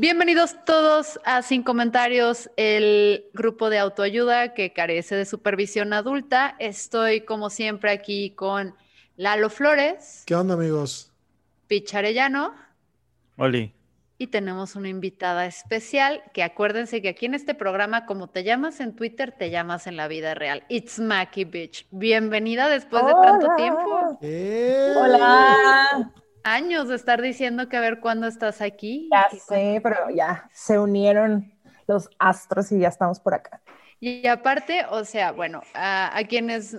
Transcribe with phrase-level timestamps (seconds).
[0.00, 6.54] Bienvenidos todos a Sin Comentarios, el grupo de autoayuda que carece de supervisión adulta.
[6.60, 8.76] Estoy como siempre aquí con
[9.16, 10.22] Lalo Flores.
[10.24, 11.10] ¿Qué onda amigos?
[11.66, 12.54] Picharellano.
[13.38, 13.74] Oli.
[14.18, 18.78] Y tenemos una invitada especial que acuérdense que aquí en este programa, como te llamas
[18.78, 20.62] en Twitter, te llamas en la vida real.
[20.68, 21.88] It's Mackie Bitch.
[21.90, 24.18] Bienvenida después de tanto tiempo.
[24.22, 24.94] ¡Eh!
[24.96, 26.12] Hola.
[26.44, 29.08] Años de estar diciendo que a ver cuándo estás aquí.
[29.10, 31.52] Ya sé, pero ya se unieron
[31.86, 33.60] los astros y ya estamos por acá.
[34.00, 36.76] Y aparte, o sea, bueno, a, a quienes,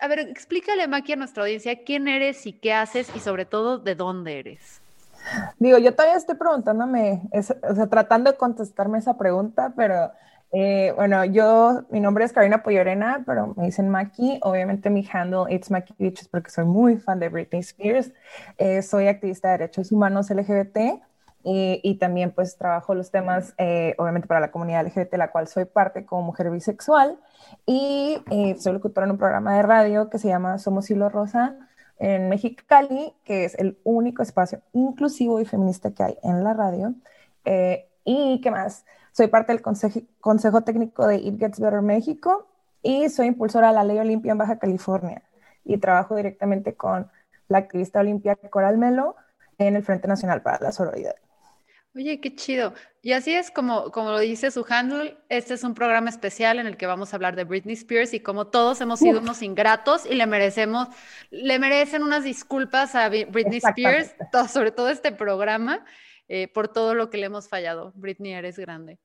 [0.00, 3.78] a ver, explícale, Maki, a nuestra audiencia quién eres y qué haces y sobre todo
[3.78, 4.80] de dónde eres.
[5.58, 10.12] Digo, yo todavía estoy preguntándome, es- o sea, tratando de contestarme esa pregunta, pero
[10.54, 14.38] eh, bueno, yo, mi nombre es Karina Poyorena, pero me dicen Maki.
[14.42, 18.12] Obviamente mi handle it's Maki Beaches porque soy muy fan de Britney Spears.
[18.58, 21.02] Eh, soy activista de derechos humanos LGBT
[21.44, 25.46] y, y también pues trabajo los temas, eh, obviamente para la comunidad LGBT, la cual
[25.46, 27.18] soy parte como mujer bisexual.
[27.66, 31.56] Y eh, soy locutora en un programa de radio que se llama Somos Hilo Rosa
[31.98, 36.94] en Mexicali, que es el único espacio inclusivo y feminista que hay en la radio.
[37.44, 42.48] Eh, y qué más, soy parte del consejo, consejo técnico de It Gets Better México
[42.82, 45.22] y soy impulsora de la ley Olimpia en Baja California
[45.64, 47.10] y trabajo directamente con
[47.48, 49.14] la activista Olimpia Coral Melo
[49.56, 51.14] en el Frente Nacional para la Sororidad.
[51.94, 52.74] Oye, qué chido.
[53.02, 56.66] Y así es como, como lo dice su handle, este es un programa especial en
[56.66, 59.22] el que vamos a hablar de Britney Spears y como todos hemos sido Uf.
[59.22, 60.88] unos ingratos y le merecemos,
[61.30, 63.58] le merecen unas disculpas a Britney.
[63.58, 64.12] Spears,
[64.48, 65.84] sobre todo este programa,
[66.26, 67.92] eh, por todo lo que le hemos fallado.
[67.94, 68.98] Britney, eres grande.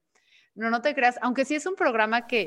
[0.60, 2.44] No, no te creas, aunque sí es un programa que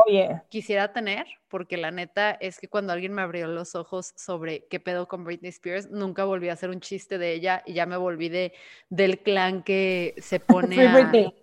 [0.51, 4.81] quisiera tener, porque la neta es que cuando alguien me abrió los ojos sobre qué
[4.81, 7.97] pedo con Britney Spears, nunca volví a hacer un chiste de ella y ya me
[7.97, 8.53] volví de,
[8.91, 10.41] del clan que se
[10.81, 10.93] pone a...
[10.93, 11.35] Britney.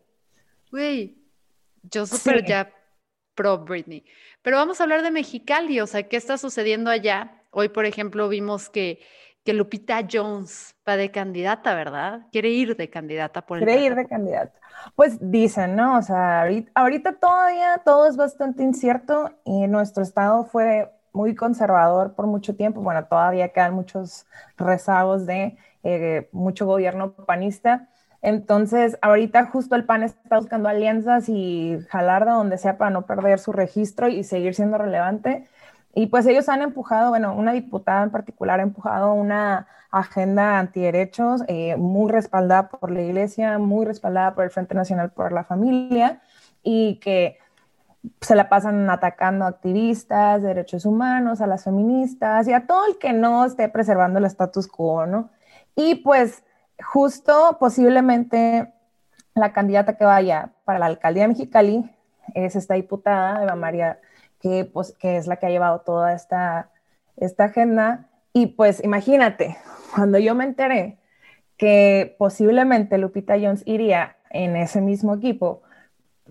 [0.70, 1.18] Güey,
[1.82, 2.46] yo súper Sí.
[2.50, 2.72] ya
[3.34, 4.06] pro Britney.
[4.44, 7.42] Pero vamos a hablar de Mexicali, o sea, ¿qué está sucediendo allá?
[7.50, 9.00] Hoy, por ejemplo, vimos que,
[9.44, 12.28] que Lupita Jones va de candidata, ¿verdad?
[12.32, 14.60] Quiere ir de candidata por el Quiere ir de candidato.
[14.96, 15.98] Pues dicen, ¿no?
[15.98, 22.14] O sea, ahorita, ahorita todavía todo es bastante incierto y nuestro estado fue muy conservador
[22.14, 22.82] por mucho tiempo.
[22.82, 24.26] Bueno, todavía quedan muchos
[24.58, 27.90] rezagos de eh, mucho gobierno panista.
[28.22, 33.06] Entonces, ahorita justo el PAN está buscando alianzas y jalar de donde sea para no
[33.06, 35.48] perder su registro y seguir siendo relevante.
[35.94, 41.44] Y pues ellos han empujado, bueno, una diputada en particular ha empujado una agenda antiderechos
[41.48, 46.22] eh, muy respaldada por la iglesia, muy respaldada por el Frente Nacional por la Familia
[46.64, 47.40] y que
[48.22, 52.86] se la pasan atacando a activistas, de derechos humanos, a las feministas y a todo
[52.88, 55.30] el que no esté preservando el status quo, ¿no?
[55.76, 56.44] Y pues
[56.82, 58.74] justo posiblemente
[59.36, 61.90] la candidata que vaya para la alcaldía de Mexicali
[62.36, 64.00] es esta diputada, Eva María,
[64.40, 66.70] que, pues, que es la que ha llevado toda esta,
[67.18, 68.10] esta agenda.
[68.34, 69.58] Y pues imagínate,
[69.96, 70.98] cuando yo me enteré
[71.58, 75.62] que posiblemente Lupita Jones iría en ese mismo equipo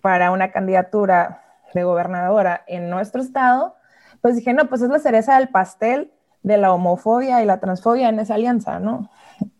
[0.00, 1.42] para una candidatura
[1.74, 3.76] de gobernadora en nuestro estado,
[4.22, 6.12] pues dije, no, pues es la cereza del pastel
[6.42, 9.10] de la homofobia y la transfobia en esa alianza, ¿no?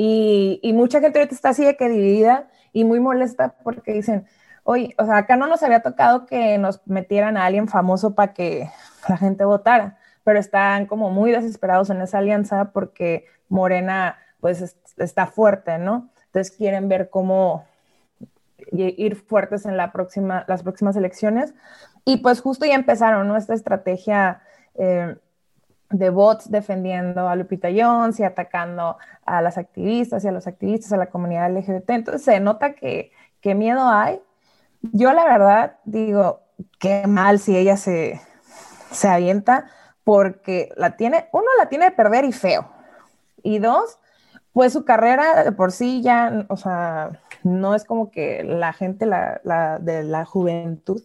[0.00, 4.28] Y, y mucha gente ahorita está así de que dividida y muy molesta porque dicen,
[4.70, 8.34] oye, o sea, acá no nos había tocado que nos metieran a alguien famoso para
[8.34, 8.70] que
[9.08, 14.76] la gente votara, pero están como muy desesperados en esa alianza porque Morena pues es-
[14.98, 16.10] está fuerte, ¿no?
[16.26, 17.64] Entonces quieren ver cómo
[18.72, 21.54] ir fuertes en la próxima, las próximas elecciones.
[22.04, 23.36] Y pues justo ya empezaron, ¿no?
[23.38, 24.42] Esta estrategia
[24.74, 25.16] eh,
[25.90, 30.92] de bots defendiendo a Lupita Jones y atacando a las activistas y a los activistas,
[30.92, 31.90] a la comunidad LGBT.
[31.94, 34.20] Entonces se nota que, que miedo hay,
[34.82, 36.40] yo la verdad digo,
[36.78, 38.20] qué mal si ella se,
[38.90, 39.66] se avienta,
[40.04, 42.70] porque la tiene, uno la tiene de perder y feo.
[43.42, 43.98] Y dos,
[44.52, 49.06] pues su carrera de por sí ya, o sea, no es como que la gente
[49.06, 51.02] la, de la juventud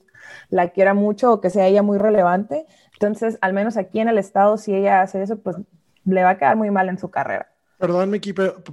[0.49, 2.65] la quiera mucho o que sea ella muy relevante.
[2.93, 5.57] Entonces, al menos aquí en el estado, si ella hace eso, pues
[6.05, 7.52] le va a quedar muy mal en su carrera.
[7.83, 8.11] Perdón,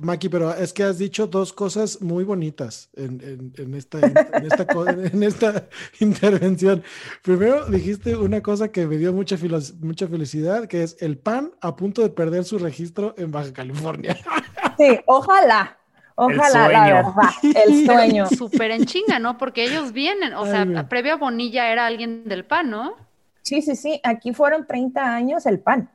[0.03, 3.99] Maki pero, es que has dicho dos cosas muy bonitas en, esta,
[5.13, 5.69] en, esta,
[5.99, 6.85] intervención.
[7.21, 9.37] Primero, dijiste una cosa que me dio mucha,
[9.81, 14.17] mucha felicidad, que es el PAN a punto de perder su registro en Baja California.
[14.79, 15.77] Sí, ojalá.
[16.15, 18.27] Ojalá, la verdad, el sueño.
[18.29, 19.37] Súper en chinga, ¿no?
[19.37, 22.95] Porque ellos vienen, o sea, previo a Bonilla era alguien del PAN, ¿no?
[23.43, 25.91] Sí, sí, sí, aquí fueron 30 años el PAN.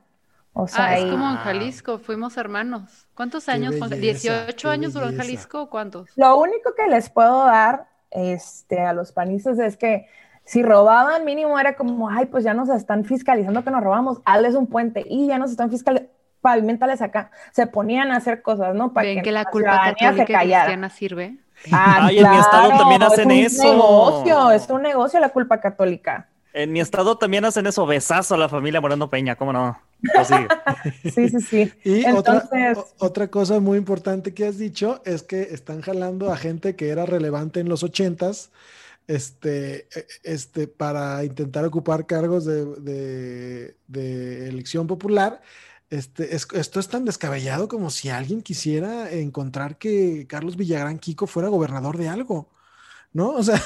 [0.58, 3.06] O sea, ah, es como en Jalisco, fuimos hermanos.
[3.14, 3.74] ¿Cuántos años?
[3.74, 6.08] ¿18 años duró en Jalisco o cuántos?
[6.16, 10.06] Lo único que les puedo dar este, a los panistas es que
[10.46, 14.54] si robaban mínimo era como, ay, pues ya nos están fiscalizando que nos robamos, hazles
[14.54, 16.10] un puente y ya nos están fiscalizando,
[16.40, 17.30] pavimentales acá.
[17.52, 18.94] Se ponían a hacer cosas, ¿no?
[18.94, 21.36] Para que, la culpa católica cristiana sirve.
[21.70, 23.62] Ah, Ay, en mi estado también hacen eso.
[23.62, 26.28] Es un negocio, es un negocio la culpa católica.
[26.56, 29.78] En mi estado también hacen eso, besazo a la familia Moreno Peña, ¿cómo no?
[31.02, 31.72] sí, sí, sí.
[31.84, 32.78] Y Entonces...
[32.96, 37.04] otra, cosa muy importante que has dicho es que están jalando a gente que era
[37.04, 38.52] relevante en los ochentas
[39.06, 45.42] este, e, este, para intentar ocupar cargos de, de, elección popular.
[45.90, 51.50] Este, esto es tan descabellado como si alguien quisiera encontrar que Carlos Villagrán Kiko fuera
[51.50, 52.48] gobernador de algo.
[53.16, 53.30] ¿No?
[53.30, 53.58] O sea.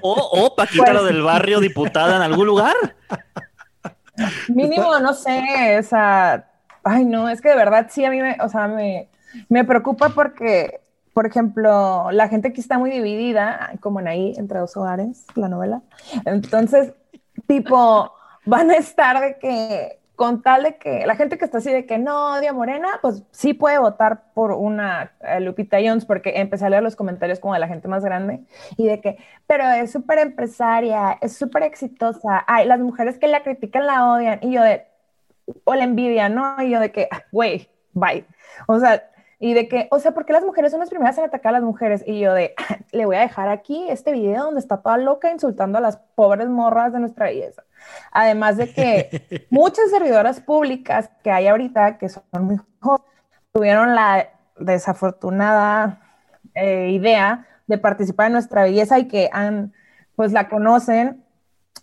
[0.00, 2.74] O, o Paquita lo del barrio diputada en algún lugar.
[4.48, 6.46] Mínimo, no sé, esa.
[6.82, 9.10] Ay, no, es que de verdad sí a mí me, o sea, me,
[9.50, 10.80] me preocupa porque,
[11.12, 15.50] por ejemplo, la gente aquí está muy dividida, como en ahí, entre dos hogares, la
[15.50, 15.82] novela.
[16.24, 16.92] Entonces,
[17.46, 18.14] tipo,
[18.46, 21.84] van a estar de que con tal de que la gente que está así de
[21.86, 26.64] que no odia Morena, pues sí puede votar por una eh, Lupita Jones, porque empecé
[26.66, 28.40] a leer los comentarios como de la gente más grande
[28.78, 33.42] y de que, pero es súper empresaria, es súper exitosa, ay, las mujeres que la
[33.42, 34.86] critican la odian, y yo de,
[35.64, 36.60] o la envidia, ¿no?
[36.62, 38.24] Y yo de que, güey, bye.
[38.66, 41.24] O sea, y de que, o sea, ¿por qué las mujeres son las primeras en
[41.24, 42.02] atacar a las mujeres?
[42.06, 42.54] Y yo de,
[42.92, 46.48] le voy a dejar aquí este video donde está toda loca insultando a las pobres
[46.48, 47.64] morras de nuestra belleza.
[48.12, 53.06] Además de que muchas servidoras públicas que hay ahorita, que son muy jóvenes,
[53.52, 54.28] tuvieron la
[54.58, 56.00] desafortunada
[56.54, 59.74] eh, idea de participar en nuestra belleza y que han,
[60.14, 61.22] pues la conocen.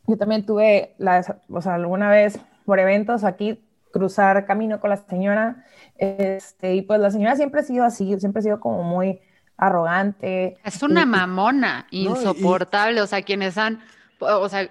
[0.08, 3.63] Yo también tuve, la, o sea, alguna vez por eventos aquí,
[3.94, 5.64] cruzar camino con la señora,
[5.98, 9.22] este, y pues la señora siempre ha sido así, siempre ha sido como muy
[9.56, 10.58] arrogante.
[10.66, 13.82] Es una mamona, insoportable, o sea, quienes han,
[14.20, 14.70] o sea,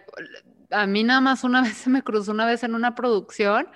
[0.70, 3.68] a mí nada más una vez se me cruzó una vez en una producción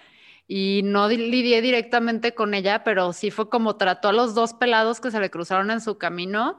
[0.49, 5.01] y no lidié directamente con ella, pero sí fue como trató a los dos pelados
[5.01, 6.59] que se le cruzaron en su camino.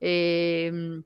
[0.00, 1.04] Em,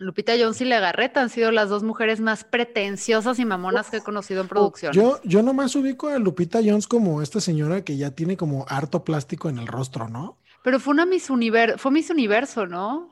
[0.00, 4.00] Lupita Jones y Legarreta han sido las dos mujeres más pretenciosas y mamonas que he
[4.00, 4.94] conocido en producción.
[4.94, 9.04] Yo, yo nomás ubico a Lupita Jones como esta señora que ya tiene como harto
[9.04, 10.38] plástico en el rostro, ¿no?
[10.62, 13.10] Pero fue una Miss Universo, fue Miss Universo, ¿no?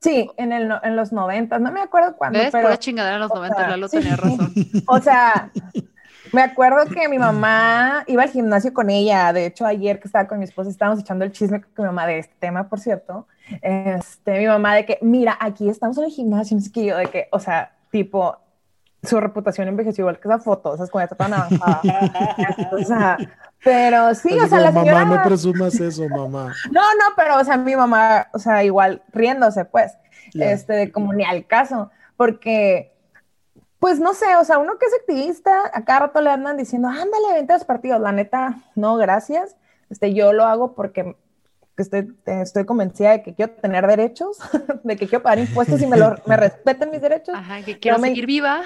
[0.00, 2.38] Sí, en, el, en los 90, no me acuerdo cuándo.
[2.38, 2.50] ¿Ves?
[2.52, 4.52] Pero, chingadera en los 90, Lalo tenía razón.
[4.86, 5.50] O sea,
[6.32, 9.32] me acuerdo que mi mamá iba al gimnasio con ella.
[9.32, 12.06] De hecho, ayer que estaba con mi esposa, estábamos echando el chisme con mi mamá
[12.06, 13.26] de este tema, por cierto.
[13.62, 16.96] Este, mi mamá de que, mira, aquí estamos en el gimnasio, no sé qué, yo
[16.96, 18.36] de que, o sea, tipo,
[19.02, 21.80] su reputación envejeció igual que esa foto, o sea, es como ya está tan avanzada.
[22.72, 23.16] o sea,
[23.64, 25.04] pero sí, o sea, la señora...
[25.04, 26.54] Mamá, no presumas eso, mamá.
[26.70, 29.92] No, no, pero, o sea, mi mamá, o sea, igual riéndose, pues,
[30.34, 32.92] este, como ni al caso, porque,
[33.78, 36.88] pues, no sé, o sea, uno que es activista, a cada rato le andan diciendo,
[36.88, 39.56] ándale, vente a los partidos, la neta, no, gracias,
[39.90, 41.16] este, yo lo hago porque
[41.76, 44.38] estoy, estoy convencida de que quiero tener derechos,
[44.82, 47.34] de que quiero pagar impuestos y me, lo, me respeten mis derechos.
[47.34, 48.62] Ajá, que quiero seguir viva.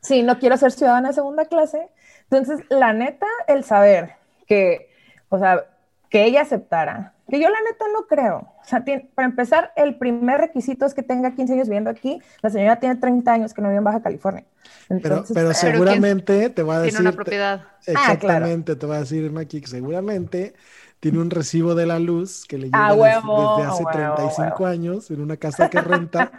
[0.00, 1.88] Sí, no quiero ser ciudadana de segunda clase.
[2.30, 4.14] Entonces, la neta, el saber
[4.46, 4.90] que,
[5.28, 5.64] o sea,
[6.08, 8.52] que ella aceptara, que yo la neta no creo.
[8.62, 12.20] O sea, para empezar, el primer requisito es que tenga 15 años viviendo aquí.
[12.42, 14.44] La señora tiene 30 años que no vive en Baja California.
[14.88, 16.98] Entonces, pero, seguramente te va a decir...
[16.98, 17.64] Tiene una propiedad.
[17.64, 20.54] Ah, exactamente, te va a decir, Maki, que seguramente
[21.00, 25.36] tiene un recibo de la luz que le llega desde, hace 35 años en una
[25.36, 26.32] casa que renta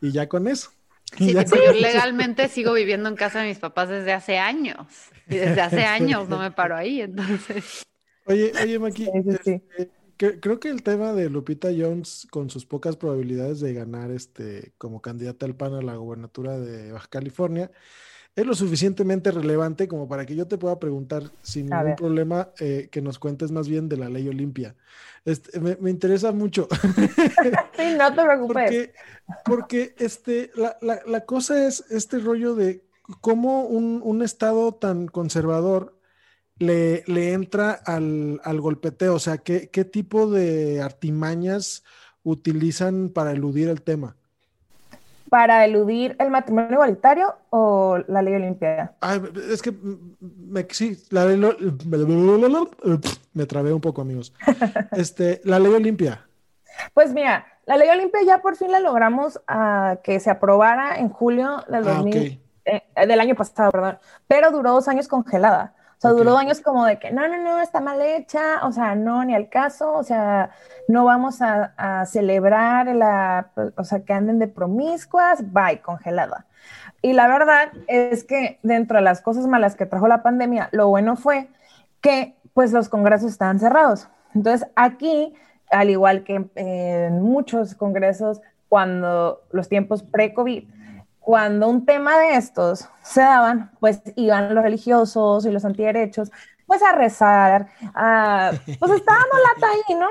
[0.00, 0.70] y ya con eso.
[1.18, 4.86] Sí, yo legalmente sigo viviendo en casa de mis papás desde hace años.
[5.28, 7.82] Y desde hace años no me paro ahí, entonces.
[8.26, 9.08] Oye, oye, Maki,
[10.20, 15.00] creo que el tema de Lupita Jones, con sus pocas probabilidades de ganar este, como
[15.00, 17.70] candidata al PAN a la gubernatura de Baja California,
[18.36, 22.88] es lo suficientemente relevante como para que yo te pueda preguntar sin ningún problema eh,
[22.90, 24.76] que nos cuentes más bien de la ley Olimpia.
[25.24, 26.68] Este, me, interesa mucho.
[27.76, 28.90] sí, no te preocupes.
[29.44, 32.84] Porque, este, la, cosa es este rollo de
[33.20, 35.98] cómo un, estado tan conservador
[36.60, 41.82] le, le entra al, golpeteo, o sea, ¿qué, qué tipo de artimañas
[42.22, 44.16] utilizan para eludir el tema
[45.30, 48.92] para eludir el matrimonio igualitario o la ley Olimpia?
[49.50, 49.72] es que
[50.20, 51.40] me, sí, la ley
[53.32, 54.34] me trabé un poco, amigos.
[54.92, 56.26] Este, la ley Olimpia.
[56.92, 61.08] Pues mira, la ley Olimpia ya por fin la logramos a que se aprobara en
[61.08, 62.04] julio del, ah,
[62.64, 65.74] eh, del año pasado, perdón, pero duró dos años congelada.
[66.00, 68.94] O sea, duró años como de que no, no, no, está mal hecha, o sea,
[68.94, 70.48] no, ni al caso, o sea,
[70.88, 76.46] no vamos a, celebrar la, o sea, que anden de promiscuas, bye, congelada.
[77.02, 80.88] Y la verdad es que dentro de las cosas malas que trajo la pandemia, lo
[80.88, 81.48] bueno fue
[82.00, 84.08] que pues los congresos estaban cerrados.
[84.34, 85.34] Entonces aquí,
[85.70, 88.40] al igual que en muchos congresos,
[88.70, 90.64] cuando los tiempos pre-COVID,
[91.30, 96.32] cuando un tema de estos se daban, pues iban los religiosos y los antiderechos,
[96.66, 100.08] pues a rezar, a, pues estábamos lata ahí, ¿no?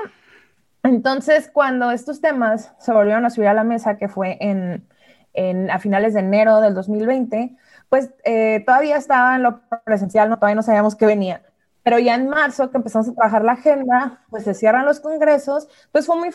[0.82, 4.88] Entonces, cuando estos temas se volvieron a subir a la mesa, que fue en,
[5.34, 7.54] en a finales de enero del 2020,
[7.90, 10.36] pues eh, todavía estaba en lo presencial, ¿no?
[10.36, 11.42] todavía no sabíamos qué venía.
[11.82, 15.68] Pero ya en marzo, que empezamos a trabajar la agenda, pues se cierran los congresos,
[15.92, 16.30] pues fue muy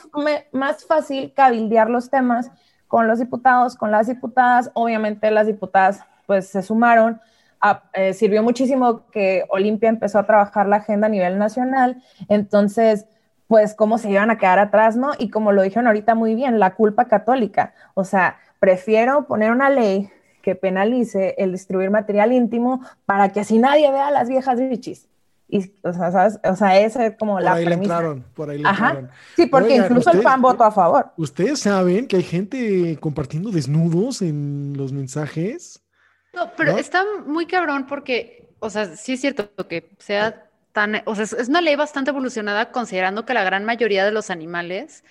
[0.52, 2.52] más fácil cabildear los temas
[2.88, 4.72] con los diputados, con las diputadas.
[4.74, 7.22] Obviamente las diputadas pues se sumaron.
[7.94, 12.04] Eh, sirvió muchísimo que Olimpia empezó a trabajar la agenda a nivel nacional.
[12.30, 13.08] Entonces,
[13.48, 15.12] pues cómo se iban a quedar atrás, ¿no?
[15.18, 17.74] Y como lo dijeron ahorita muy bien, la culpa católica.
[17.94, 20.10] O sea, prefiero poner una ley
[20.42, 25.08] que penalice el distribuir material íntimo para que así nadie vea a las viejas bichis.
[25.48, 26.40] Y, o sea, ¿sabes?
[26.44, 29.12] O sea, esa es como por la ahí Le entraron, por ahí le entraron.
[29.36, 31.12] Sí, porque incluso el PAN votó a favor.
[31.18, 35.84] ¿Ustedes saben que hay gente compartiendo desnudos en los mensajes?
[36.34, 41.16] No, pero está muy cabrón porque, o sea, sí es cierto que sea tan, o
[41.16, 45.04] sea, es una ley bastante evolucionada considerando que la gran mayoría de los animales,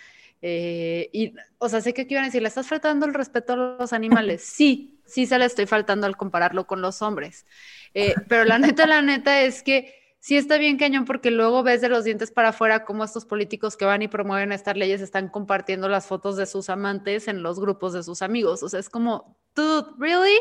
[0.42, 3.54] eh, y, o sea, sé que aquí iban a decir, ¿le estás faltando el respeto
[3.54, 4.42] a los animales?
[4.54, 7.46] Sí, sí se le estoy faltando al compararlo con los hombres.
[7.94, 11.82] Eh, pero la neta, la neta es que sí está bien cañón porque luego ves
[11.82, 15.28] de los dientes para afuera cómo estos políticos que van y promueven estas leyes están
[15.28, 18.62] compartiendo las fotos de sus amantes en los grupos de sus amigos.
[18.62, 20.38] O sea, es como, dude, ¿really?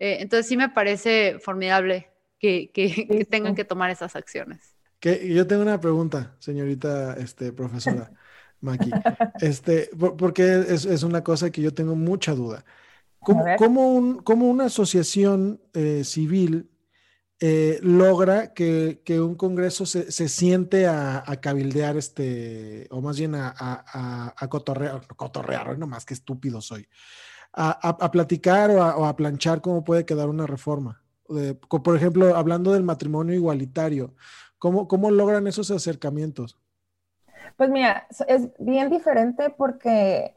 [0.00, 4.74] Eh, entonces sí me parece formidable que, que, tengan que tomar esas acciones.
[4.98, 8.10] Que, yo tengo una pregunta, señorita este, profesora
[8.62, 8.90] Maki,
[9.40, 12.64] este, porque es, es, una cosa que yo tengo mucha duda.
[13.20, 16.68] ¿Cómo, cómo, un, cómo una asociación eh, civil
[17.46, 25.06] eh, logra que, un Congreso se, siente a, cabildear, este, o más bien a, cotorrear,
[25.08, 26.88] cotorrear, no más que estúpido soy,
[27.52, 31.02] a, platicar o, a, planchar cómo puede quedar una reforma.
[31.68, 34.14] por ejemplo, hablando del matrimonio igualitario,
[34.58, 36.58] ¿cómo, ¿cómo logran esos acercamientos?
[37.58, 40.34] Pues mira, es bien diferente porque,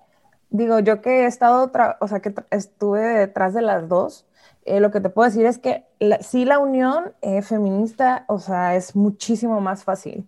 [0.49, 1.71] digo, yo que he estado,
[2.01, 4.26] o sea, que estuve detrás de las dos,
[4.67, 5.85] eh, lo que te puedo decir es que
[6.21, 10.27] sí la unión eh, feminista, o sea, es muchísimo más fácil.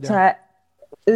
[0.00, 0.46] O sea,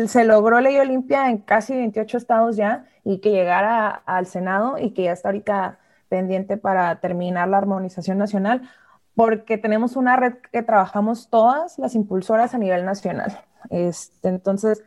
[0.06, 4.90] se logró ley Olimpia en casi 28 estados ya y que llegara al Senado y
[4.90, 5.78] que ya está ahorita
[6.08, 8.68] pendiente para terminar la armonización nacional,
[9.14, 13.38] porque tenemos una red que trabajamos todas las impulsoras a nivel nacional.
[13.70, 14.82] Este, entonces,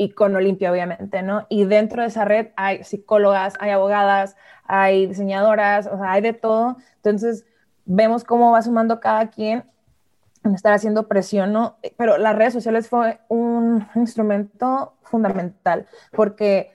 [0.00, 1.44] y con Olimpia, obviamente, ¿no?
[1.50, 6.32] Y dentro de esa red hay psicólogas, hay abogadas, hay diseñadoras, o sea, hay de
[6.32, 6.78] todo.
[6.96, 7.44] Entonces,
[7.84, 9.62] vemos cómo va sumando cada quien
[10.42, 11.76] en estar haciendo presión, ¿no?
[11.98, 16.72] Pero las redes sociales fue un instrumento fundamental, porque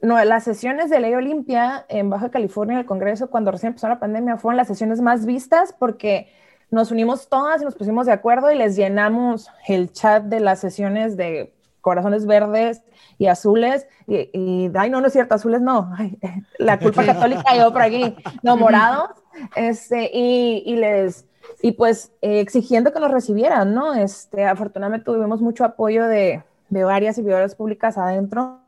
[0.00, 4.38] las sesiones de Ley Olimpia en Baja California, el Congreso, cuando recién empezó la pandemia,
[4.38, 6.32] fueron las sesiones más vistas porque
[6.70, 10.60] nos unimos todas y nos pusimos de acuerdo y les llenamos el chat de las
[10.60, 11.53] sesiones de
[11.84, 12.82] corazones verdes
[13.18, 15.92] y azules, y, ay, no, no es cierto, azules no,
[16.58, 19.10] la culpa católica yo por aquí, no, morados,
[19.54, 21.26] este, y, les,
[21.60, 23.92] y pues eh, exigiendo que nos recibieran, ¿no?
[23.92, 28.62] Este, afortunadamente tuvimos mucho apoyo de, de varias servidores públicas adentro,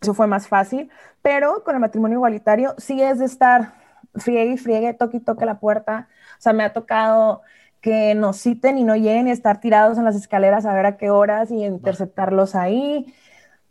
[0.00, 3.74] eso fue más fácil, pero con el matrimonio igualitario sí es de estar
[4.14, 7.42] friegue y friegue, toque y toque la puerta, o sea, me ha tocado
[7.80, 10.96] que nos citen y no lleguen y estar tirados en las escaleras a ver a
[10.96, 13.14] qué horas y interceptarlos ahí.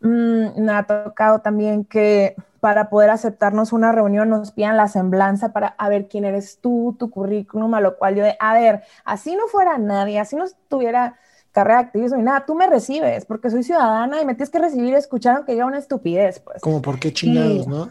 [0.01, 5.53] Mm, me ha tocado también que para poder aceptarnos una reunión nos pidan la semblanza
[5.53, 8.83] para a ver quién eres tú, tu currículum, a lo cual yo de, a ver,
[9.05, 11.17] así no fuera nadie, así no tuviera
[11.51, 14.59] carrera de activismo y nada, tú me recibes porque soy ciudadana y me tienes que
[14.59, 16.61] recibir escuchar aunque yo una estupidez, pues.
[16.61, 17.89] Como por qué chingados, ¿no?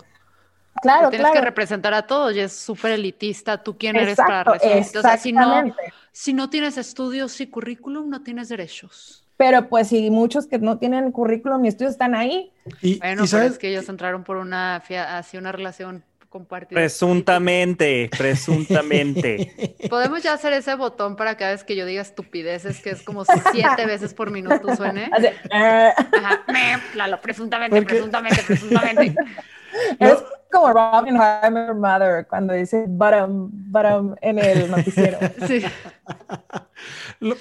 [0.83, 3.63] Claro, tienes que representar a todos y es súper elitista.
[3.63, 4.99] ¿Tú quién eres para recibir?
[4.99, 5.75] O sea, si no,
[6.13, 9.25] si no tienes estudios y currículum, no tienes derechos.
[9.37, 12.53] Pero pues si muchos que no tienen currículum ni estudios están ahí.
[12.83, 13.53] Y, bueno, sabes?
[13.53, 16.79] es que ellos entraron por una, hacia una relación compartida.
[16.79, 19.77] Presuntamente, presuntamente.
[19.89, 23.25] Podemos ya hacer ese botón para cada vez que yo diga estupideces, que es como
[23.53, 25.11] siete veces por minuto suene.
[25.51, 25.93] Eh.
[26.13, 26.45] Ajá,
[26.93, 29.15] claro, presuntamente, presuntamente, presuntamente.
[29.99, 35.19] Es como Robin Heimer Mother cuando dice bottom, bottom en el noticiero.
[35.47, 35.63] Sí.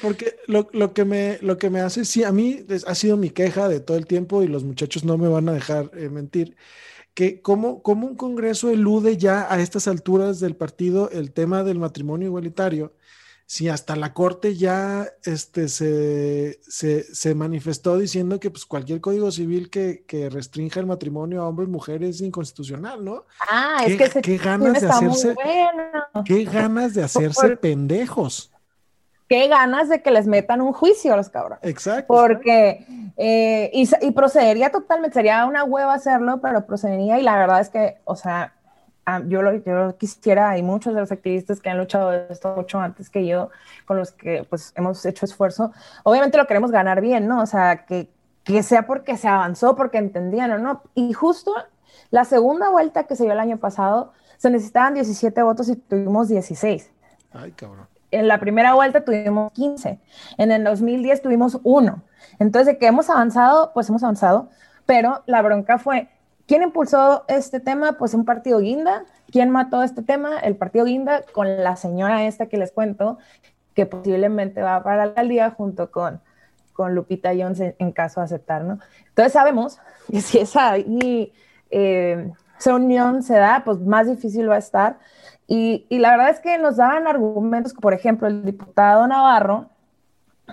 [0.01, 3.29] porque lo, lo, que me, lo que me hace, sí, a mí ha sido mi
[3.29, 6.57] queja de todo el tiempo y los muchachos no me van a dejar eh, mentir,
[7.13, 11.79] que como, como un Congreso elude ya a estas alturas del partido el tema del
[11.79, 12.93] matrimonio igualitario
[13.49, 19.69] si hasta la corte ya este, se, se, manifestó diciendo que pues, cualquier código civil
[19.69, 23.23] que, que, restrinja el matrimonio a hombres y mujeres es inconstitucional, ¿no?
[23.49, 25.33] Ah, es que qué ganas de hacerse,
[26.25, 28.51] qué ganas de hacerse pendejos.
[29.29, 31.63] Qué ganas de que les metan un juicio a los cabrones.
[31.63, 32.13] Exacto.
[32.13, 32.85] Porque,
[33.15, 37.69] eh, y, y procedería totalmente, sería una hueva hacerlo, pero procedería y la verdad es
[37.69, 38.56] que, o sea,
[39.27, 43.09] yo, lo, yo quisiera, hay muchos de los activistas que han luchado esto mucho antes
[43.09, 43.49] que yo,
[43.85, 45.71] con los que pues hemos hecho esfuerzo,
[46.03, 47.41] obviamente lo queremos ganar bien, ¿no?
[47.41, 48.09] O sea, que,
[48.43, 50.83] que sea porque se avanzó, porque entendían o no.
[50.93, 51.53] Y justo
[52.09, 56.29] la segunda vuelta que se dio el año pasado, se necesitaban 17 votos y tuvimos
[56.29, 56.91] 16.
[57.33, 57.87] Ay, cabrón.
[58.11, 59.99] En la primera vuelta tuvimos 15.
[60.37, 62.03] En el 2010 tuvimos uno.
[62.39, 64.49] Entonces, de que hemos avanzado, pues hemos avanzado,
[64.85, 66.09] pero la bronca fue
[66.47, 67.93] ¿Quién impulsó este tema?
[67.93, 69.03] Pues un partido guinda.
[69.29, 70.39] ¿Quién mató este tema?
[70.39, 73.17] El partido guinda con la señora esta que les cuento,
[73.73, 76.21] que posiblemente va para la alcaldía junto con,
[76.71, 78.79] con Lupita Jones en, caso de aceptar, ¿no?
[79.09, 79.79] Entonces sabemos
[80.11, 81.33] que si
[81.69, 84.99] eh, esa unión se da, pues más difícil va a estar.
[85.47, 89.69] Y, la verdad es que nos daban argumentos, por ejemplo, el diputado Navarro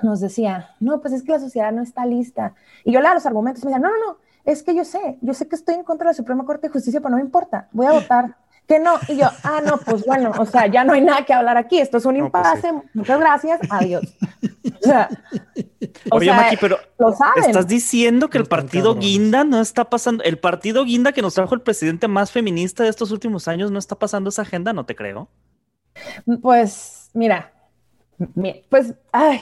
[0.03, 2.55] nos decía, no, pues es que la sociedad no está lista.
[2.85, 5.19] Y yo le daba los argumentos me decía, no, no, no, es que yo sé,
[5.21, 7.23] yo sé que estoy en contra de la Suprema Corte de Justicia, pero no me
[7.23, 8.37] importa, voy a votar.
[8.67, 11.35] Que no, y yo, ah, no, pues bueno, o sea, ya no hay nada que
[11.35, 14.05] hablar aquí, esto es un pues impasse, muchas gracias, adiós.
[14.65, 15.09] O sea,
[16.11, 16.79] Oye, Maki, pero
[17.37, 21.55] estás diciendo que el partido Guinda no está pasando, el partido Guinda que nos trajo
[21.55, 24.97] el presidente más feminista de estos últimos años no está pasando esa agenda, no te
[24.97, 25.29] creo.
[26.43, 27.53] Pues, mira,
[28.69, 29.41] pues, ay,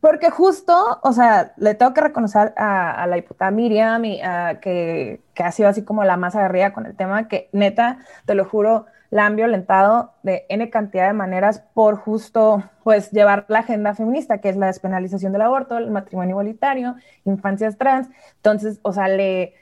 [0.00, 4.20] porque justo, o sea, le tengo que reconocer a, la diputada Miriam, y,
[4.60, 8.34] que, que, ha sido así como la más agarrida con el tema, que neta, te
[8.34, 13.58] lo juro, la han violentado de N cantidad de maneras por justo, pues, llevar la
[13.58, 16.94] agenda feminista, que es la despenalización del aborto, el matrimonio igualitario,
[17.26, 18.08] infancias trans.
[18.36, 19.54] Entonces, o sea, le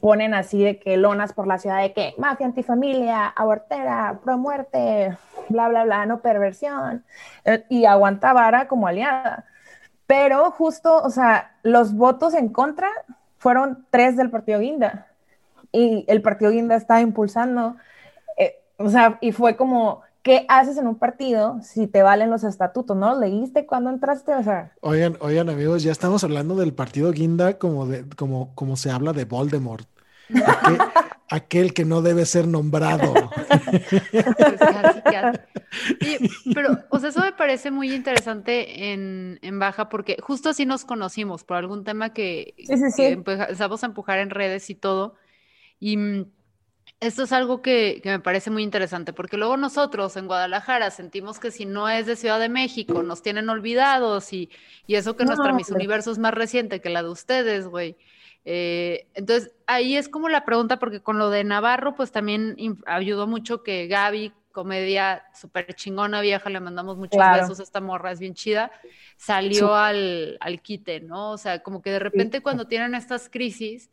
[0.00, 5.16] ponen así de que lonas por la ciudad de que mafia antifamilia, abortera, pro muerte,
[5.48, 7.04] bla, bla, bla, no perversión,
[7.44, 9.46] eh, y aguanta vara como aliada.
[10.06, 12.88] Pero justo, o sea, los votos en contra
[13.38, 15.08] fueron tres del partido Guinda.
[15.72, 17.76] Y el partido Guinda está impulsando,
[18.36, 22.44] eh, o sea, y fue como, ¿qué haces en un partido si te valen los
[22.44, 22.96] estatutos?
[22.96, 24.34] ¿No leíste cuando entraste?
[24.34, 28.76] O sea, oigan, oigan, amigos, ya estamos hablando del partido Guinda como, de, como, como
[28.76, 29.86] se habla de Voldemort.
[31.32, 33.14] aquel que no debe ser nombrado.
[36.54, 41.44] pero, o sea, eso me parece muy interesante en, Baja porque justo así nos conocimos
[41.44, 42.52] por algún tema que,
[42.98, 45.14] empezamos a empujar en redes y todo.
[45.80, 46.26] Y mm,
[47.00, 51.50] esto es algo que, me parece muy interesante porque luego nosotros en Guadalajara sentimos que
[51.50, 54.50] si no es de Ciudad de México nos tienen olvidados y,
[54.86, 57.96] eso que nuestra Miss Universo es más reciente que la de ustedes, güey.
[58.44, 63.26] Eh, entonces, ahí es como la pregunta, porque con lo de Navarro, pues también ayudó
[63.26, 68.34] mucho que Gaby, comedia súper chingona vieja, le mandamos muchos besos esta morra, es bien
[68.34, 68.70] chida,
[69.16, 71.30] salió al, al, quite, ¿no?
[71.32, 73.90] O sea, como que de repente cuando tienen estas crisis,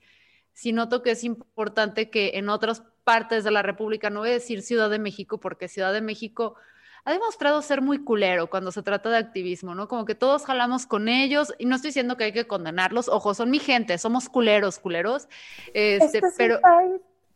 [0.53, 4.33] sí noto que es importante que en otras partes de la República, no voy a
[4.33, 6.55] decir Ciudad de México, porque Ciudad de México
[7.10, 9.88] ha demostrado ser muy culero cuando se trata de activismo, ¿no?
[9.88, 13.34] Como que todos jalamos con ellos y no estoy diciendo que hay que condenarlos, ojo,
[13.34, 15.28] son mi gente, somos culeros, culeros,
[15.74, 16.60] este, pero...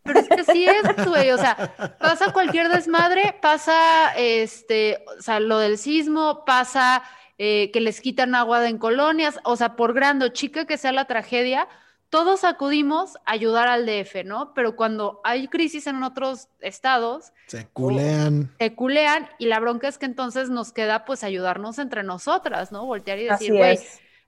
[0.03, 5.39] Pero es que sí es, güey, o sea, pasa cualquier desmadre, pasa, este, o sea,
[5.39, 7.03] lo del sismo, pasa
[7.37, 10.91] eh, que les quitan agua en colonias, o sea, por grande o chica que sea
[10.91, 11.69] la tragedia,
[12.13, 14.53] todos acudimos a ayudar al DF, ¿no?
[14.53, 18.51] Pero cuando hay crisis en otros estados, se culean.
[18.59, 22.85] Se culean y la bronca es que entonces nos queda pues ayudarnos entre nosotras, ¿no?
[22.85, 23.79] Voltear y decir, güey,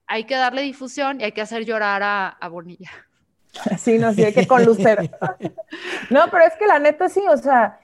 [0.07, 2.89] hay que darle difusión y hay que hacer llorar a, a Bonilla.
[3.77, 5.03] Sí, no, sí, hay que con Lucero.
[6.09, 7.79] no, pero es que la neta sí, o sea,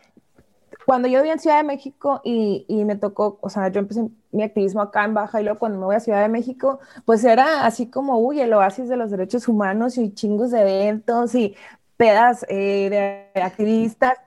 [0.91, 4.09] cuando yo vivía en Ciudad de México y, y, me tocó, o sea, yo empecé
[4.33, 7.23] mi activismo acá en Baja y luego cuando me voy a Ciudad de México, pues
[7.23, 11.55] era así como, uy, el oasis de los derechos humanos y chingos de eventos y
[11.95, 14.17] pedas eh, de activistas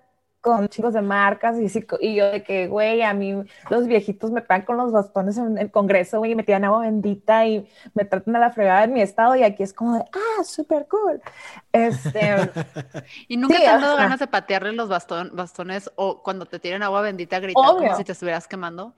[0.45, 3.35] con chicos de marcas y, y yo de que, güey, a mí
[3.71, 6.81] los viejitos me pegan con los bastones en el Congreso, güey, y me tiran agua
[6.81, 10.05] bendita y me tratan a la fregada en mi estado y aquí es como de,
[10.13, 11.23] ah, súper cool.
[11.73, 12.21] Este,
[13.29, 17.01] ¿Y nunca te han dado ganas de patearle los bastones o cuando te tiran agua
[17.01, 18.93] bendita gritar como si te estuvieras quemando?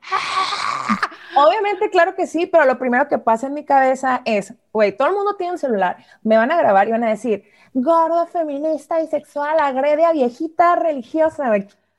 [1.36, 5.08] Obviamente, claro que sí, pero lo primero que pasa en mi cabeza es, güey, todo
[5.08, 7.44] el mundo tiene un celular, me van a grabar y van a decir,
[7.74, 11.52] gorda, feminista y sexual, agrede a viejita religiosa.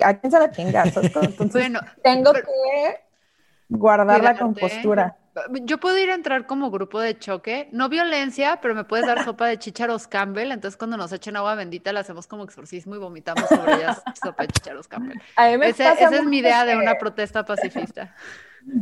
[0.04, 0.84] ¿A quién se la chinga?
[0.86, 2.44] Entonces, bueno, tengo que
[3.70, 5.18] guardar la compostura.
[5.64, 9.24] Yo puedo ir a entrar como grupo de choque, no violencia, pero me puedes dar
[9.24, 10.52] sopa de chícharos Campbell.
[10.52, 14.44] Entonces, cuando nos echen agua bendita, la hacemos como exorcismo y vomitamos sobre ellas sopa
[14.44, 15.20] de chícharos Campbell.
[15.64, 18.16] esa es mi idea de una protesta pacifista.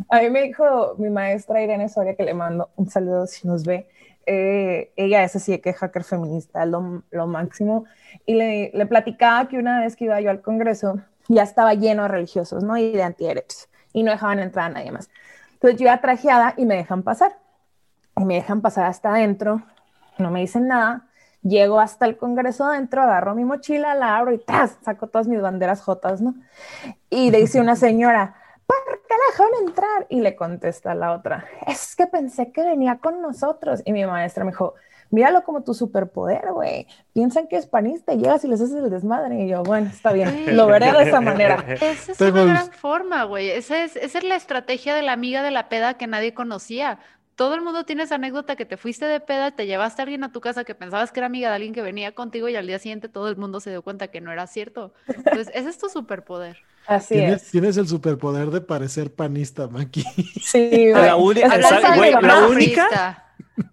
[0.10, 3.64] A mí me dijo mi maestra Irene Soria, que le mando un saludo si nos
[3.66, 3.88] ve,
[4.26, 7.86] eh, ella es así que hacker feminista, lo, lo máximo,
[8.26, 12.04] y le, le, platicaba que una vez que iba yo al Congreso, ya estaba lleno
[12.04, 12.78] de religiosos, ¿no?
[12.78, 15.10] Y de antiderechos, y no dejaban entrar a nadie más.
[15.66, 17.40] Entonces yo iba trajeada y me dejan pasar,
[18.16, 19.64] y me dejan pasar hasta adentro,
[20.20, 21.08] no me dicen nada,
[21.42, 24.78] llego hasta el Congreso adentro, agarro mi mochila, la abro y ¡tas!
[24.84, 26.36] saco todas mis banderas jotas, ¿no?
[27.10, 28.36] Y le dice una señora,
[28.68, 30.06] ¿por qué la dejaron entrar?
[30.10, 33.82] Y le contesta la otra, es que pensé que venía con nosotros.
[33.86, 34.76] Y mi maestra me dijo,
[35.16, 36.86] míralo como tu superpoder, güey.
[37.14, 39.46] Piensan que es panista y llegas y les haces el desmadre.
[39.46, 41.64] Y yo, bueno, está bien, lo veré de esa manera.
[41.68, 43.50] Esa es una gran forma, güey.
[43.50, 47.00] Esa es, esa es la estrategia de la amiga de la peda que nadie conocía.
[47.36, 50.24] Todo el mundo tiene esa anécdota que te fuiste de peda, te llevaste a alguien
[50.24, 52.68] a tu casa que pensabas que era amiga de alguien que venía contigo y al
[52.68, 54.94] día siguiente todo el mundo se dio cuenta que no era cierto.
[55.08, 56.58] Entonces, ese es tu superpoder.
[56.88, 57.52] Así ¿Tienes, es.
[57.52, 60.04] Tienes el superpoder de parecer panista, Maki.
[60.42, 63.25] Sí, la, la, única.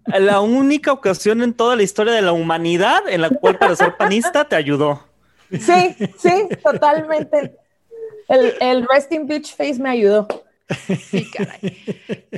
[0.05, 3.97] La única ocasión en toda la historia de la humanidad en la cual para ser
[3.97, 5.03] panista te ayudó.
[5.51, 7.55] Sí, sí, totalmente.
[8.27, 10.27] El, el resting beach face me ayudó.
[10.97, 11.77] Sí, caray.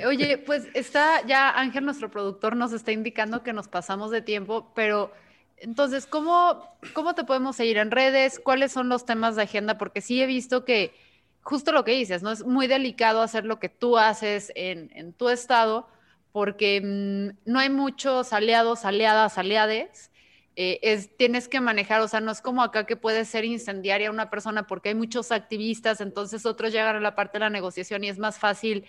[0.07, 4.71] Oye, pues está ya Ángel, nuestro productor, nos está indicando que nos pasamos de tiempo,
[4.75, 5.11] pero
[5.57, 8.39] entonces, ¿cómo, ¿cómo te podemos seguir en redes?
[8.39, 9.77] ¿Cuáles son los temas de agenda?
[9.77, 10.93] Porque sí he visto que
[11.43, 12.31] justo lo que dices, ¿no?
[12.31, 15.87] Es muy delicado hacer lo que tú haces en, en tu estado
[16.35, 20.11] porque mm, no hay muchos aliados, aliadas, aliades.
[20.57, 24.11] Eh, es, tienes que manejar, o sea, no es como acá que puede ser incendiaria
[24.11, 28.03] una persona porque hay muchos activistas, entonces otros llegan a la parte de la negociación
[28.03, 28.83] y es más fácil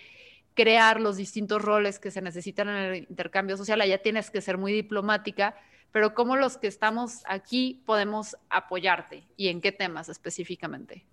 [0.55, 3.79] crear los distintos roles que se necesitan en el intercambio social.
[3.79, 5.55] Allá tienes que ser muy diplomática
[5.93, 11.05] pero cómo los que estamos aquí podemos apoyarte y en qué temas específicamente.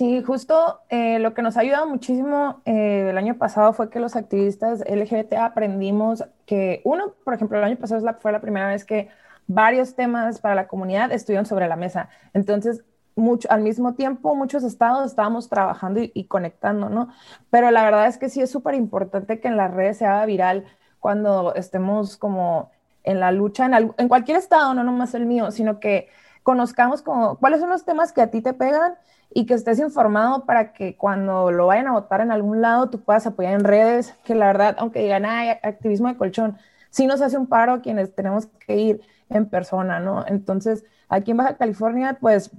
[0.00, 4.00] Sí, justo eh, lo que nos ha ayudado muchísimo eh, el año pasado fue que
[4.00, 8.86] los activistas LGBT aprendimos que, uno, por ejemplo, el año pasado fue la primera vez
[8.86, 9.10] que
[9.46, 12.08] varios temas para la comunidad estuvieron sobre la mesa.
[12.32, 12.82] Entonces,
[13.14, 17.10] mucho, al mismo tiempo, muchos estados estábamos trabajando y, conectando, ¿no?
[17.50, 20.24] Pero la verdad es que sí es súper importante que en las redes se haga
[20.24, 20.64] viral
[20.98, 22.70] cuando estemos como
[23.04, 26.08] en la lucha, en, cualquier estado, no nomás el mío, sino que
[26.42, 28.94] conozcamos como, cuáles son los temas que a ti te pegan
[29.32, 33.00] y que estés informado para que cuando lo vayan a votar en algún lado tú
[33.00, 36.58] puedas apoyar en redes, que la verdad, aunque digan, ay, activismo de colchón,
[36.90, 40.24] sí nos hace un paro a quienes tenemos que ir en persona, ¿no?
[40.26, 42.50] Entonces, aquí en Baja California, pues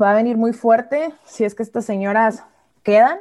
[0.00, 2.44] va a venir muy fuerte si es que estas señoras
[2.82, 3.18] quedan.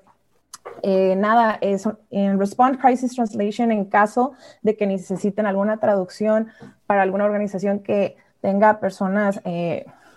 [0.81, 6.49] eh, nada, es en Respond Crisis Translation en caso de que necesiten alguna traducción
[6.85, 9.39] para alguna organización que tenga personas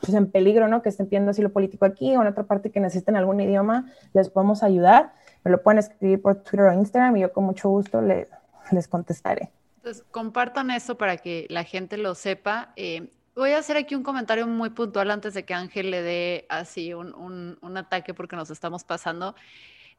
[0.01, 0.83] pues en peligro, ¿no?
[0.83, 4.29] Que estén pidiendo asilo político aquí o en otra parte que necesiten algún idioma, les
[4.29, 5.13] podemos ayudar.
[5.45, 8.29] Me lo pueden escribir por Twitter o Instagram y yo con mucho gusto les,
[8.73, 9.51] les contestaré.
[9.79, 12.73] Entonces, compartan eso para que la gente lo sepa.
[12.77, 16.47] Eh, voy a hacer aquí un comentario muy puntual antes de que Ángel le dé
[16.49, 19.35] así un, un ataque porque nos estamos pasando.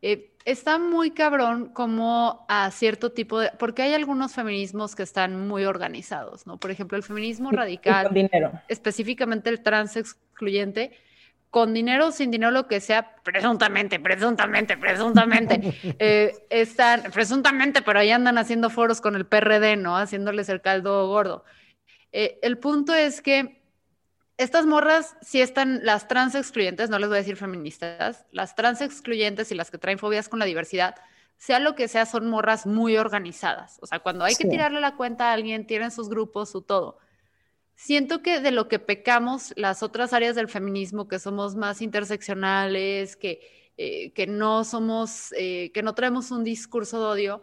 [0.02, 5.48] Eh, está muy cabrón como a cierto tipo de, porque hay algunos feminismos que están
[5.48, 6.58] muy organizados, ¿no?
[6.58, 8.10] Por ejemplo, el feminismo radical,
[8.68, 10.92] específicamente el trans excluyente,
[11.50, 15.60] con dinero o sin dinero, lo que sea, presuntamente, presuntamente, presuntamente,
[16.00, 19.98] eh, están, presuntamente, pero ahí andan haciendo foros con el PRD, ¿no?
[19.98, 21.44] Haciéndoles el caldo gordo.
[22.12, 23.62] Eh, el punto es que
[24.38, 28.82] estas morras sí están, las trans excluyentes, no les voy a decir feministas, las trans
[28.82, 30.96] excluyentes y las que traen fobias con la diversidad,
[31.38, 33.78] sea lo que sea, son morras muy organizadas.
[33.82, 36.98] O sea, cuando hay que tirarle la cuenta a alguien, tienen sus grupos, su todo.
[37.76, 43.16] Siento que de lo que pecamos las otras áreas del feminismo, que somos más interseccionales,
[43.16, 43.40] que,
[43.78, 47.42] eh, que no somos, eh, que no traemos un discurso de odio,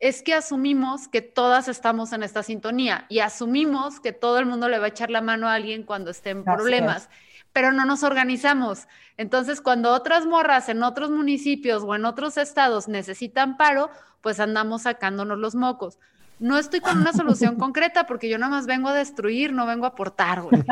[0.00, 4.68] es que asumimos que todas estamos en esta sintonía y asumimos que todo el mundo
[4.68, 7.08] le va a echar la mano a alguien cuando esté en problemas,
[7.52, 8.88] pero no nos organizamos.
[9.16, 14.82] Entonces, cuando otras morras en otros municipios o en otros estados necesitan paro, pues andamos
[14.82, 15.98] sacándonos los mocos.
[16.40, 19.84] No estoy con una solución concreta porque yo nada más vengo a destruir, no vengo
[19.84, 20.62] a aportar, güey.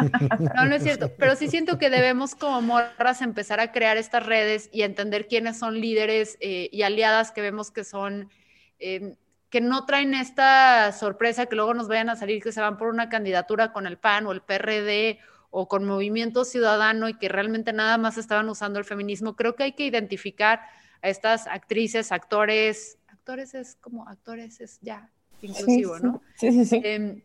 [0.57, 1.13] No, no es cierto.
[1.17, 5.59] Pero sí siento que debemos como morras empezar a crear estas redes y entender quiénes
[5.59, 8.29] son líderes eh, y aliadas que vemos que son
[8.83, 9.15] Em,
[9.49, 12.89] que no traen esta sorpresa que luego nos vayan a salir que se van por
[12.89, 17.73] una candidatura con el PAN o el PRD o con Movimiento Ciudadano y que realmente
[17.73, 19.37] nada más estaban usando el feminismo.
[19.37, 20.63] Creo que hay que identificar
[21.03, 25.11] a estas actrices, actores, actores es como actores es ya
[25.43, 26.23] inclusivo, ¿no?
[26.37, 26.81] Sí, sí, sí.
[26.83, 27.23] Em,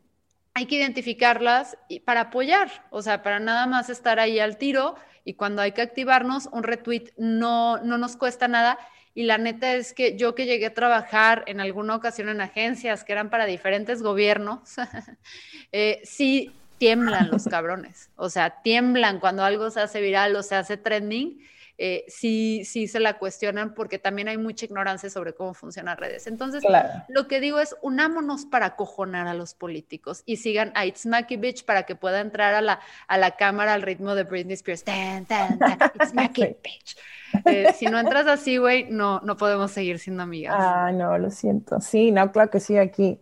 [0.53, 4.95] hay que identificarlas y para apoyar, o sea, para nada más estar ahí al tiro
[5.23, 8.77] y cuando hay que activarnos, un retweet no, no nos cuesta nada
[9.17, 13.03] y la neta es que yo que llegué a trabajar en alguna ocasión en agencias
[13.03, 14.59] que eran para diferentes gobiernos,
[15.71, 18.11] eh, sí tiemblan los cabrones.
[18.15, 21.43] O sea, tiemblan cuando algo se hace viral o se hace trending.
[21.79, 26.27] Eh, sí, sí se la cuestionan porque también hay mucha ignorancia sobre cómo funcionan redes.
[26.27, 26.61] Entonces,
[27.07, 31.37] lo que digo es, unámonos para cojonar a los políticos y sigan a It's Mackie
[31.37, 34.83] Bitch para que pueda entrar a la, a la cámara al ritmo de Britney Spears.
[34.85, 36.97] It's Mackie Bitch.
[37.45, 40.55] Eh, si no entras así, güey, no, no podemos seguir siendo amigas.
[40.57, 41.79] Ah, no, lo siento.
[41.81, 43.19] Sí, no, claro que sí, aquí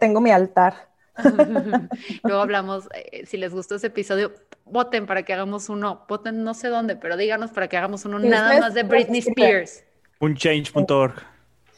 [0.00, 0.74] tengo mi altar.
[2.24, 4.32] Luego hablamos, eh, si les gustó ese episodio,
[4.64, 8.18] voten para que hagamos uno, voten no sé dónde, pero díganos para que hagamos uno
[8.18, 9.84] nada más de Britney Spears.
[10.20, 11.14] Un change.org.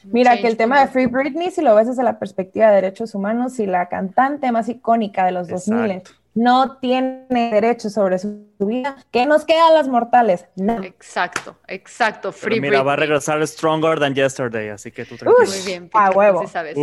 [0.05, 3.15] Mira, que el tema de Free Britney, si lo ves desde la perspectiva de derechos
[3.15, 6.03] humanos, si la cantante más icónica de los 2000
[6.35, 10.47] no tiene derecho sobre su, vida, ¿qué nos queda a las mortales?
[10.57, 10.83] No.
[10.83, 12.33] Exacto, exacto.
[12.33, 15.49] Free mira, va a regresar Stronger Than Yesterday, así que tú tranquilo.
[15.49, 16.47] Muy bien, a huevo.
[16.49, 16.77] sabes.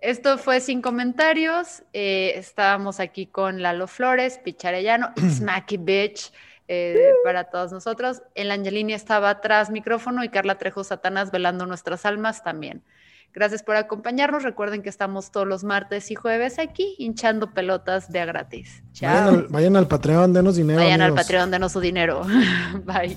[0.00, 1.82] Esto fue sin comentarios.
[1.92, 6.32] Eh, estábamos aquí con Lalo Flores, Picharellano, Smacky Bitch.
[6.70, 8.22] Eh, para todos nosotros.
[8.34, 12.82] El Angelini estaba atrás micrófono y Carla Trejo Satanás velando nuestras almas también.
[13.34, 14.42] Gracias por acompañarnos.
[14.42, 18.82] Recuerden que estamos todos los martes y jueves aquí hinchando pelotas de a gratis.
[18.92, 19.44] Chao.
[19.50, 20.80] Vayan al, Patreon, denos dinero.
[20.80, 22.22] Vayan al Patreon, denos su dinero.
[22.84, 23.16] Bye.